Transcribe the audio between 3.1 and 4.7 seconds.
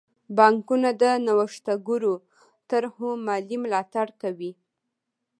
مالي ملاتړ کوي.